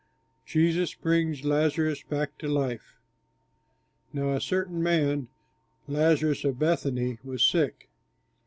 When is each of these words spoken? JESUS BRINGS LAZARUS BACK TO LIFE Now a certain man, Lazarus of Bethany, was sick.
JESUS 0.47 0.95
BRINGS 0.95 1.43
LAZARUS 1.45 2.01
BACK 2.05 2.35
TO 2.39 2.47
LIFE 2.47 2.95
Now 4.13 4.33
a 4.33 4.41
certain 4.41 4.81
man, 4.81 5.27
Lazarus 5.87 6.43
of 6.43 6.57
Bethany, 6.57 7.19
was 7.23 7.45
sick. 7.45 7.87